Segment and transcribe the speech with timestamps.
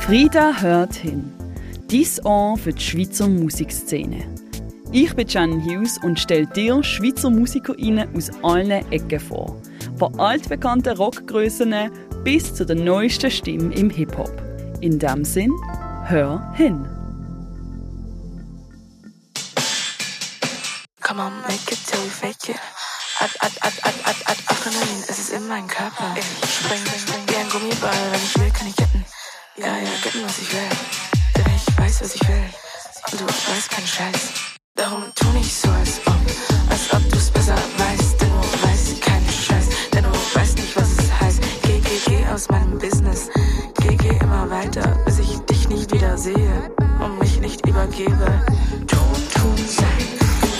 [0.00, 1.32] Frieda hört hin.
[1.90, 4.24] Dies Ohr für die Schweizer Musikszene.
[4.92, 9.60] Ich bin Jan Hughes und stelle dir Schweizer MusikerInnen aus allen Ecken vor.
[9.98, 11.74] Von altbekannten Rockgrößen
[12.24, 14.42] bis zu der neuesten Stimme im Hip-Hop.
[14.80, 15.52] In dem Sinn,
[16.04, 16.84] hör hin.
[21.00, 22.60] Come on, make it till we fake it.
[23.20, 26.14] Ad, ad, ad, ad, ad, ad, Adrenalin, es ist in meinem Körper.
[26.16, 28.45] Ich spring, spring wie ein Gummiball, wenn ich will.
[29.58, 30.68] Ja, ja, getten, was ich will.
[31.34, 32.44] Denn ich weiß, was ich will.
[33.10, 34.32] Und du weißt keinen Scheiß.
[34.74, 38.20] Darum tu nicht so, als ob, als ob du's besser weißt.
[38.20, 39.68] Denn du weißt keinen Scheiß.
[39.94, 41.40] Denn du weißt nicht, was es heißt.
[41.62, 43.30] Geh, geh, geh aus meinem Business.
[43.80, 46.70] Geh, geh immer weiter, bis ich dich nicht wieder sehe.
[47.02, 48.44] Und mich nicht übergebe.
[48.86, 50.04] Tun, tun, sein.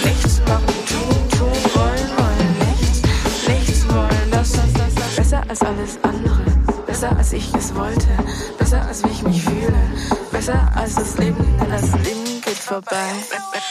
[0.04, 2.58] Nichts machen, tun, tun, wollen, wollen.
[2.70, 3.02] Nichts,
[3.46, 4.30] nichts wollen.
[4.30, 5.16] Das, das, das, das.
[5.16, 6.40] Besser als alles andere.
[6.86, 8.08] Besser als ich es wollte.
[8.66, 9.72] Besser als wie ich mich fühle.
[10.32, 11.36] Besser als das Leben.
[11.60, 13.12] Denn das Leben geht vorbei.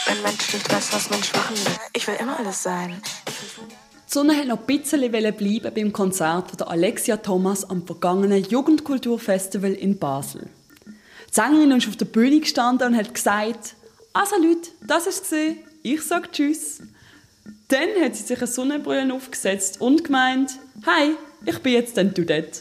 [0.06, 1.72] Wenn, Mensch nicht weiß, was Mensch machen will.
[1.92, 2.96] Ich will immer alles sein.
[3.28, 8.42] Die Sonne hat noch ein bisschen bleiben beim Konzert von der Alexia Thomas am vergangenen
[8.42, 10.48] Jugendkulturfestival in Basel.
[10.86, 13.74] Die Sängerin ist auf der Bühne gestanden und hat gesagt,
[14.14, 16.80] also Leute, das ist gesehen, ich sage Tschüss.
[17.68, 20.52] Dann hat sie sich eine Sonnenbrille aufgesetzt und gemeint,
[20.86, 22.60] Hi, ich bin jetzt dann Dudette.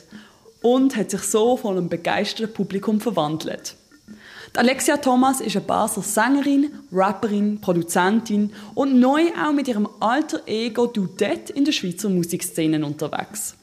[0.65, 3.75] Und hat sich so von einem begeisterten Publikum verwandelt.
[4.55, 10.87] Alexia Thomas ist eine Basler Sängerin, Rapperin, Produzentin und neu auch mit ihrem alter Ego
[10.87, 13.53] Dudette in der Schweizer Musikszene unterwegs.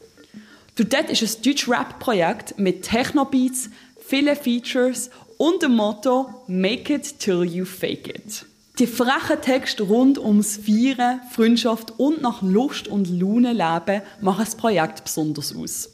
[0.76, 7.64] Dudette ist ein Deutsch-Rap-Projekt mit Techno-Beats, vielen Features und dem Motto «Make it till you
[7.64, 8.46] fake it».
[8.78, 14.54] Die frechen Texte rund ums Feiern, Freundschaft und nach Lust und Laune leben machen das
[14.54, 15.88] Projekt besonders aus.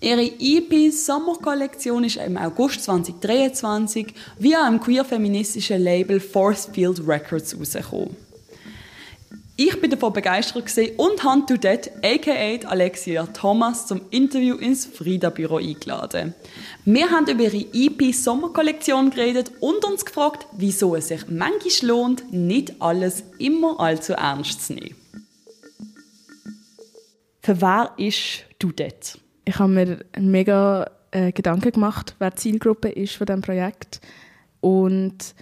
[0.00, 8.16] Ihre EP Sommerkollektion ist im August 2023 via einem queer-feministischen Label Force Field Records herausgekommen.
[9.56, 16.32] Ich bin davon begeistert und habe Dudette, aka Alexia Thomas, zum Interview ins Frieda-Büro eingeladen.
[16.84, 22.32] Wir haben über ihre EP Sommerkollektion geredet und uns gefragt, wieso es sich manchmal lohnt,
[22.32, 24.94] nicht alles immer allzu ernst zu nehmen.
[27.42, 29.18] Für wer ist Dudette?
[29.48, 33.98] Ich habe mir mega äh, Gedanken gemacht, wer die Zielgruppe ist von diesem Projekt.
[34.60, 35.34] Und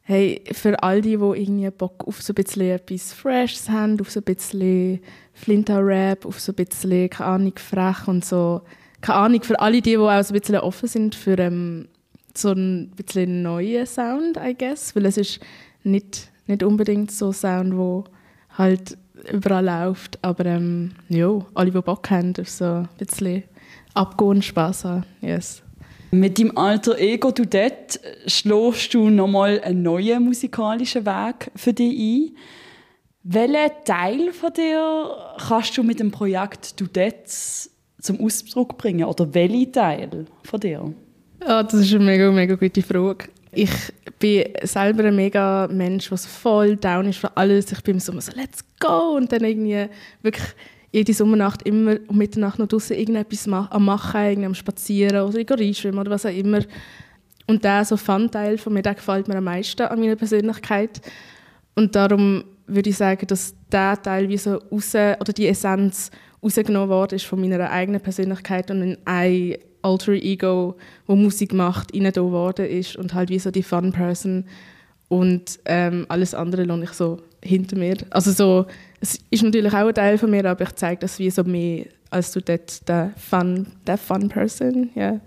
[0.00, 4.10] hey, für all die, die irgendwie Bock auf so ein bisschen etwas Freshes haben, auf
[4.10, 5.00] so ein bisschen
[5.34, 8.62] Flinter-Rap, auf so ein bisschen, keine Ahnung, frech und so,
[9.02, 11.88] keine Ahnung, für alle die, die auch so ein bisschen offen sind für ähm,
[12.34, 15.40] so ein bisschen neuen Sound, I guess, weil es ist
[15.82, 18.04] nicht, nicht unbedingt so ein Sound, wo
[18.56, 18.96] halt
[19.32, 20.18] überall läuft.
[20.22, 23.44] Aber ähm, ja, alle, die Bock haben, auf so ein bisschen
[23.94, 25.04] abgehen Spass haben.
[25.20, 25.62] Yes.
[26.10, 31.98] Mit deinem alter Ego du dort schlägst du nochmal einen neuen musikalischen Weg für dich
[31.98, 32.36] ein.
[33.24, 35.16] Welchen Teil von dir
[35.48, 39.04] kannst du mit dem Projekt du dort zum Ausdruck bringen?
[39.04, 40.92] Oder welchen Teil von dir?
[41.44, 43.28] Ja, das ist eine mega, mega gute Frage.
[43.54, 43.70] Ich
[44.18, 47.70] bin selber ein mega Mensch, der voll down ist für alles.
[47.72, 49.86] Ich bin so, so let's go und dann irgendwie
[50.22, 50.46] wirklich
[50.92, 56.10] jede Sommernacht immer um Mitternacht noch draußen irgendetwas am machen, am Spazieren oder reinschwimmen oder
[56.10, 56.60] was auch immer.
[57.46, 61.00] Und der so Fun-Teil von mir, der gefällt mir am meisten an meiner Persönlichkeit.
[61.74, 66.10] Und darum würde ich sagen, dass der Teil wie so raus, oder die Essenz
[66.42, 71.94] rausgenommen worden ist von meiner eigenen Persönlichkeit und in ein Alter Ego, wo Musik macht,
[71.94, 74.44] rein da worden ist und halt wie so die Fun Person
[75.08, 77.96] und ähm, alles andere lohne ich so hinter mir.
[78.10, 78.66] Also so,
[79.00, 81.86] es ist natürlich auch ein Teil von mir, aber ich zeige das wie so mehr
[82.10, 85.20] als du dort der Fun, der Fun Person, yeah.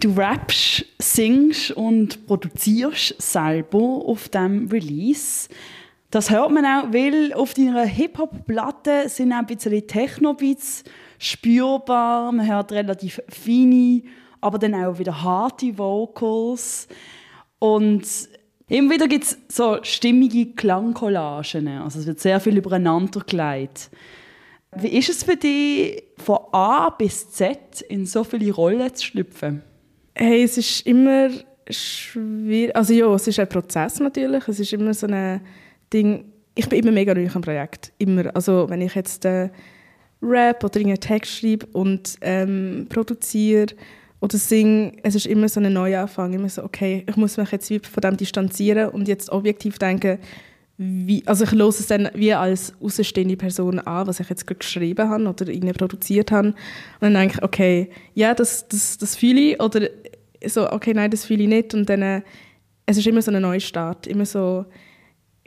[0.00, 5.48] Du rappst, singst und produzierst selber auf dem Release.
[6.10, 10.82] Das hört man auch, weil auf deiner Hip-Hop-Platte sind auch ein bisschen Techno-Beats
[11.18, 12.32] spürbar.
[12.32, 14.02] Man hört relativ feine,
[14.40, 16.88] aber dann auch wieder harte Vocals.
[17.60, 18.02] Und
[18.66, 21.68] immer wieder gibt es so stimmige Klangcollagen.
[21.68, 23.90] Also es wird sehr viel übereinander gelegt.
[24.76, 29.62] Wie ist es für dich, von A bis Z in so viele Rollen zu schlüpfen?
[30.14, 31.28] Hey, es ist immer
[31.68, 32.74] schwierig.
[32.74, 34.46] Also ja, es ist ein Prozess natürlich.
[34.48, 35.40] Es ist immer so ein
[35.92, 36.24] Ding.
[36.54, 37.92] Ich bin immer mega ruhig am Projekt.
[37.98, 38.34] Immer.
[38.34, 39.50] Also wenn ich jetzt äh,
[40.22, 43.74] Rap oder einen Text schreibe und ähm, produziere
[44.20, 46.32] oder singe, es ist immer so ein Neuanfang.
[46.32, 50.18] Immer so, okay, ich muss mich jetzt von dem distanzieren und jetzt objektiv denken,
[50.82, 54.60] wie, also ich höre es dann wie als außenstehende Person an, was ich jetzt gerade
[54.60, 56.48] geschrieben habe oder irgendwie produziert habe.
[56.48, 56.54] Und
[57.00, 59.60] dann denke ich, okay, ja, das, das, das fühle ich.
[59.60, 59.88] Oder
[60.46, 61.74] so, okay, nein, das fühle ich nicht.
[61.74, 62.22] Und dann, äh,
[62.86, 64.06] es ist immer so ein Neustart.
[64.06, 64.64] Immer so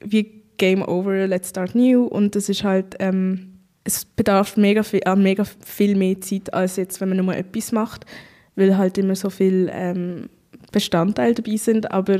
[0.03, 2.05] wie Game Over, Let's Start New.
[2.05, 6.77] Und das ist halt, ähm, es bedarf mega viel, äh, mega viel mehr Zeit, als
[6.77, 8.05] jetzt, wenn man nur etwas macht.
[8.55, 10.29] Weil halt immer so viele ähm,
[10.71, 11.91] Bestandteile dabei sind.
[11.91, 12.19] Aber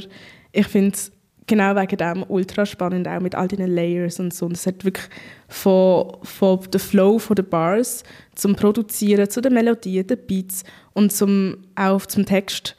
[0.52, 1.12] ich finde es
[1.48, 4.46] genau wegen dem ultra spannend, auch mit all diesen Layers und so.
[4.46, 5.08] Und es hat wirklich
[5.48, 8.04] von, von dem Flow von den Bars
[8.36, 10.64] zum Produzieren, zu den Melodien, den Beats
[10.94, 12.76] und zum, auch zum Text.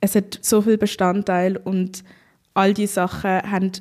[0.00, 2.04] Es hat so viele Bestandteile und
[2.54, 3.72] all diese Sachen haben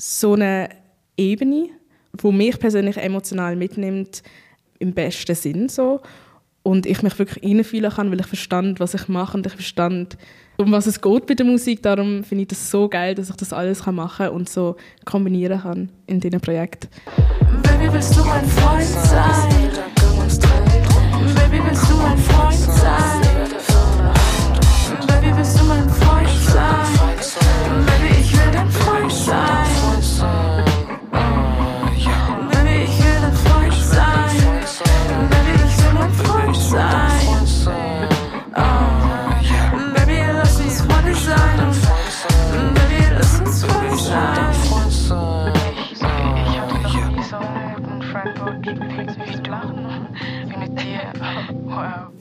[0.00, 0.70] so eine
[1.16, 1.68] Ebene,
[2.16, 4.22] wo mich persönlich emotional mitnimmt,
[4.78, 6.00] im besten Sinn so.
[6.62, 10.18] Und ich mich wirklich reinfühlen kann, weil ich verstand, was ich mache und ich verstand,
[10.58, 11.82] um was es geht bei der Musik.
[11.82, 15.60] Darum finde ich das so geil, dass ich das alles machen kann und so kombinieren
[15.60, 16.88] kann in diesem Projekt.
[17.62, 19.70] Baby, willst du mein Freund sein?
[21.34, 23.29] Baby, willst du mein Freund sein?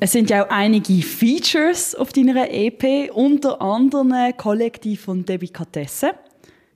[0.09, 6.13] Es sind ja auch einige Features auf deiner EP, unter anderem Kollektiv von Delikatesse.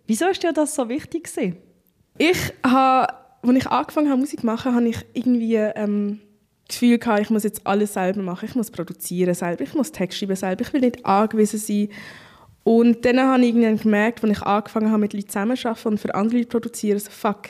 [0.05, 1.57] Wieso ist dir das so wichtig gewesen?
[2.19, 6.19] Ich habe, als ich angefangen habe, Musik zu machen, habe ich irgendwie ähm,
[6.67, 8.47] das Gefühl gehabt, ich muss jetzt alles selber machen.
[8.47, 11.89] Ich muss produzieren selber, ich muss Text schreiben selber, ich will nicht angewiesen sein.
[12.63, 16.37] Und dann habe ich gemerkt, als ich angefangen habe, mit Leuten zusammenzuarbeiten und für andere
[16.37, 17.45] Leute produzieren, so fuck,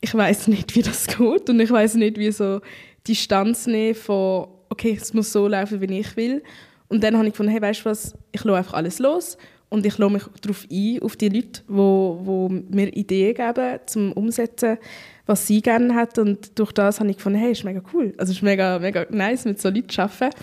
[0.00, 2.60] ich weiß nicht, wie das geht und ich weiß nicht, wie so
[3.06, 6.42] die Distanz nehmen von, okay, es muss so laufen, wie ich will.
[6.88, 9.38] Und dann habe ich gefunden, hey, weißt du was, ich lasse einfach alles los
[9.68, 13.80] und ich lasse mich darauf ein, auf die Leute, die wo, wo mir Ideen geben,
[13.86, 14.78] zum Umsetzen,
[15.26, 16.18] was sie gerne hat.
[16.18, 18.12] Und durch das habe ich gefunden, hey, ist mega cool.
[18.18, 20.36] Also es ist mega, mega nice, mit so Leuten zu arbeiten.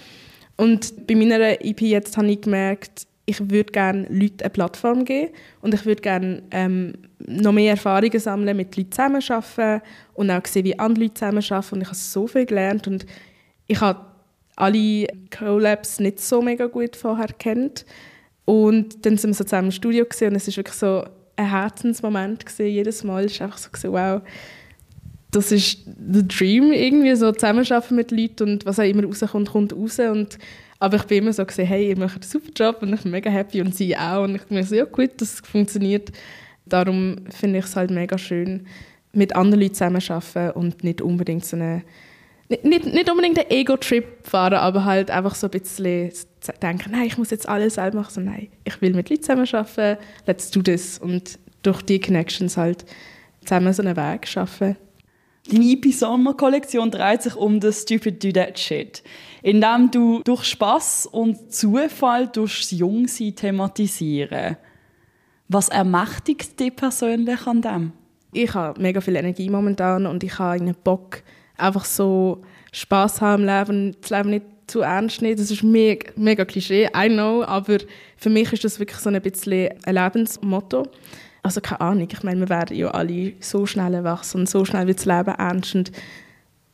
[0.57, 5.31] Und bei meiner EP jetzt habe ich gemerkt, ich würde gerne Leuten eine Plattform geben
[5.61, 9.81] und ich würde gerne ähm, noch mehr Erfahrungen sammeln, mit Leuten zusammenarbeiten
[10.15, 11.75] und auch sehen, wie andere Leute zusammenarbeiten.
[11.75, 13.05] Und ich habe so viel gelernt und
[13.67, 14.10] ich habe
[14.61, 17.85] alle Collabs nicht so mega gut vorher kennt.
[18.45, 21.03] Und dann sind wir so zusammen im Studio und es ist wirklich so
[21.35, 22.67] ein Herzensmoment gewesen.
[22.67, 24.21] Jedes Mal ist einfach so wow,
[25.31, 29.73] das ist der Dream irgendwie so zusammenarbeiten mit Leuten und was auch immer rauskommt, kommt
[29.73, 30.37] raus und
[30.79, 33.11] aber ich bin immer so gesehen, hey, ihr macht einen super Job und ich bin
[33.11, 36.11] mega happy und sie auch und ich bin so, ja gut, das funktioniert.
[36.65, 38.65] Darum finde ich es halt mega schön,
[39.13, 41.83] mit anderen Leuten zusammenzuarbeiten und nicht unbedingt so eine
[42.63, 46.11] nicht, nicht, unbedingt einen Ego-Trip fahren, aber halt einfach so ein bisschen
[46.61, 48.13] denken, nein, ich muss jetzt alles selber machen.
[48.13, 50.97] So, nein, ich will mit Leuten zusammenarbeiten, let's do this.
[50.97, 52.85] Und durch die Connections halt
[53.45, 54.75] zusammen so einen Weg schaffen.
[55.49, 59.01] Deine EP Sommerkollektion dreht sich um das Stupid Do That Shit,
[59.41, 64.57] indem du durch Spaß und Zufall durchs Jungsein thematisieren.
[65.47, 67.93] Was ermächtigt dich persönlich an dem?
[68.33, 71.23] Ich habe mega viel Energie momentan und ich habe einen Bock,
[71.61, 72.41] einfach so
[72.71, 75.37] Spaß haben im Leben, das Leben nicht zu ernst nehmen.
[75.37, 77.77] Das ist mega, mega Klischee, I know, aber
[78.17, 80.87] für mich ist das wirklich so ein bisschen ein Lebensmotto.
[81.43, 84.87] Also keine Ahnung, ich meine, wir werden ja alle so schnell erwachsen und so schnell
[84.87, 85.91] wird das Leben ernst und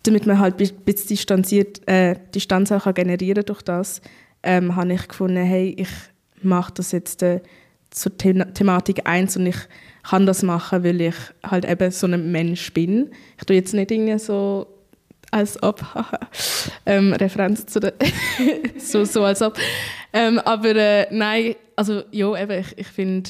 [0.04, 4.02] damit man halt ein bisschen distanziert, äh, Distanz auch generieren durch das,
[4.44, 5.90] ähm, habe ich gefunden, hey, ich
[6.42, 7.42] mache das jetzt äh,
[7.90, 9.58] zur The Thematik 1 und ich
[10.04, 13.10] kann das machen, weil ich halt eben so ein Mensch bin.
[13.38, 14.68] Ich tue jetzt nicht irgendwie so
[15.32, 15.84] als ob,
[16.86, 17.94] ähm, Referenz zu der,
[18.78, 19.58] so, so als ob.
[20.14, 23.30] Ähm, aber äh, nein, also ja, eben, ich, ich finde,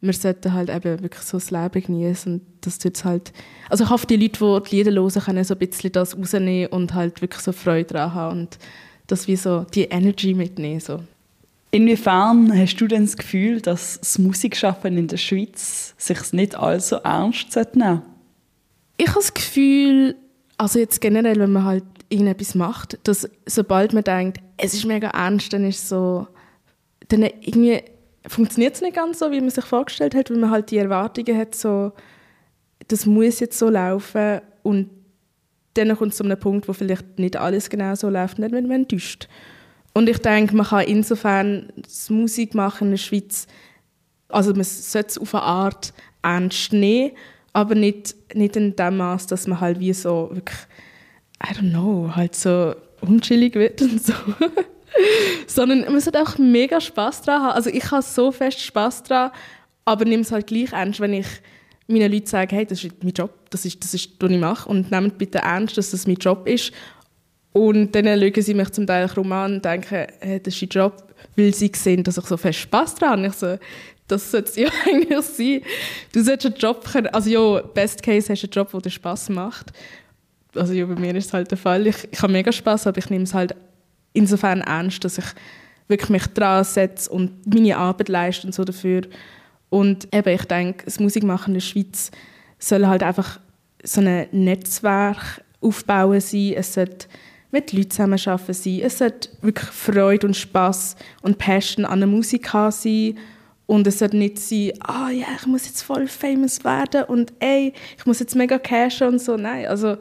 [0.00, 3.32] wir sollten halt eben wirklich so das Leben genießen und das tut halt,
[3.68, 6.68] also ich hoffe, die Leute, die die Lieder hören, können so ein bisschen das rausnehmen
[6.70, 8.58] und halt wirklich so Freude daran haben und
[9.06, 11.00] das wie so die Energy mitnehmen, so.
[11.70, 16.96] Inwiefern hast du denn das Gefühl, dass das Musikschaffen in der Schweiz sich nicht allzu
[16.96, 18.02] ernst nehmen
[18.96, 20.16] Ich habe das Gefühl,
[20.58, 25.08] also jetzt generell, wenn man halt irgendetwas macht, dass sobald man denkt, es ist mega
[25.08, 26.26] ernst, dann ist so,
[27.08, 27.82] dann irgendwie
[28.26, 31.38] funktioniert es nicht ganz so, wie man sich vorgestellt hat, weil man halt die Erwartungen
[31.38, 31.92] hat, so,
[32.88, 34.90] das muss jetzt so laufen und
[35.74, 38.66] dann kommt es zu einem Punkt, wo vielleicht nicht alles genau so läuft, nicht wenn
[38.66, 39.28] man enttäuscht.
[39.94, 43.46] Und ich denke, man kann insofern das Musik machen in der Schweiz,
[44.28, 47.12] also man sollte es auf eine Art ernst nehmen,
[47.52, 50.58] aber nicht, nicht in dem Maß, dass man halt wie so wirklich,
[51.42, 54.12] I don't know, halt so unchillig wird und so.
[55.46, 57.54] Sondern man sollte auch mega Spaß daran haben.
[57.54, 59.32] Also ich habe so fest Spaß daran,
[59.84, 61.26] aber nehme es halt gleich ernst, wenn ich
[61.86, 64.68] meinen Leuten sage, hey, das ist mein Job, das ist, das ist, was ich mache
[64.68, 66.72] und nehmt bitte ernst, dass das mein Job ist.
[67.52, 70.68] Und dann schauen sie mich zum Teil rum an und denken, hey, das ist dein
[70.68, 73.28] Job, weil sie sehen, dass ich so fest Spass daran habe.
[73.28, 73.58] Ich so,
[74.08, 75.62] das sollte es ja eigentlich sein.
[76.12, 78.90] Du solltest einen Job können, also ja, best case hast du einen Job, der dir
[78.90, 79.72] Spass macht.
[80.54, 81.86] Also ja, bei mir ist es halt der Fall.
[81.86, 83.54] Ich, ich habe mega Spass, aber ich nehme es halt
[84.12, 85.26] insofern ernst, dass ich
[85.86, 89.02] wirklich mich dran setze und meine Arbeit leiste und so dafür.
[89.70, 92.10] Und eben, ich denke, das Musikmachen in der Schweiz
[92.58, 93.40] soll halt einfach
[93.82, 96.54] so ein Netzwerk aufbauen sein.
[96.56, 97.06] Es sollte
[97.50, 98.80] mit Leuten zusammenarbeiten sein.
[98.82, 103.18] Es sollte wirklich Freude und Spass und Passion an der Musik sein.
[103.66, 107.34] Und es sollte nicht sein, ah oh, ja, ich muss jetzt voll famous werden und
[107.38, 109.36] ey, ich muss jetzt mega cashen und so.
[109.36, 109.98] Nein, also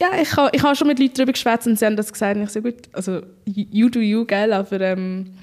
[0.00, 2.36] ja, ich habe ich ha schon mit Leuten darüber geschwätzt und sie haben das gesagt
[2.36, 5.34] und ich so, gut, also you do you, gell, aber ähm,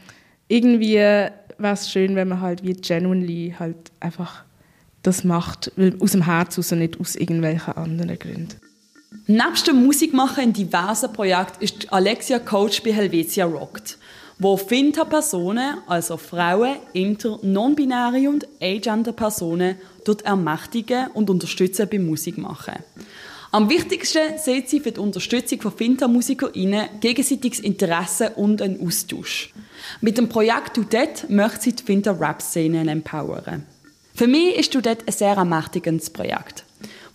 [0.50, 4.44] irgendwie wäre es schön, wenn man halt wie genuinely halt einfach
[5.04, 8.65] das macht, aus dem Herz raus und nicht aus irgendwelchen anderen Gründen.
[9.28, 13.98] Nebst dem Musikmachen in diversen Projekten ist Alexia Coach bei Helvetia Rockt,
[14.38, 22.76] wo Finta-Personen, also Frauen, Inter-, Non-Binäre und Agender-Personen dort ermächtigen und unterstützen beim Musikmachen.
[23.52, 29.52] Am wichtigsten sieht sie für die Unterstützung von Finta-MusikerInnen gegenseitiges Interesse und einen Austausch.
[30.02, 33.66] Mit dem Projekt Dudet möchte sie die Finta-Rap-Szene empowern.
[34.14, 36.65] Für mich ist Dudet ein sehr ermächtigendes Projekt.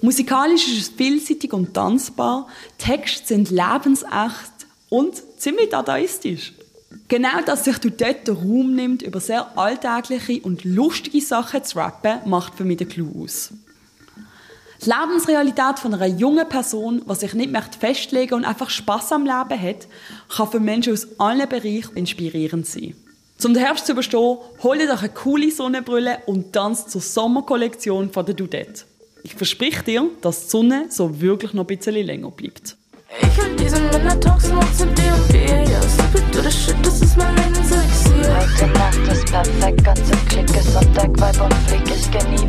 [0.03, 2.47] Musikalisch ist es vielseitig und tanzbar,
[2.79, 6.55] Texte sind lebensecht und ziemlich dadaistisch.
[7.09, 12.21] Genau, dass sich dort den Raum nimmt, über sehr alltägliche und lustige Sachen zu rappen,
[12.25, 13.51] macht für mich den Clou aus.
[14.83, 19.27] Die Lebensrealität von einer jungen Person, die sich nicht möchte festlegen und einfach Spaß am
[19.27, 19.87] Leben hat,
[20.35, 22.95] kann für Menschen aus allen Bereichen inspirierend sein.
[23.37, 28.35] Zum Herbst zu überstehen, hol dir eine coole Sonnenbrille und tanzt zur Sommerkollektion von der
[28.35, 28.85] Dudette.
[29.23, 32.77] Ich verspreche dir, dass die Sonne so wirklich noch ein bisschen länger bleibt.
[33.21, 35.63] Ich will diesen Männer-Talks noch zu dir und dir.
[35.71, 38.37] Ja, stupid do the shit, das ist mein Leben, so ich sehe.
[38.37, 42.40] Heute Nacht ist perfekt, ganze Klick ist Sonntag, Vibe und Flieg, ich geh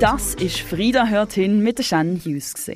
[0.00, 2.70] Das ist Frieda hört hin mit der Shannon Hughes.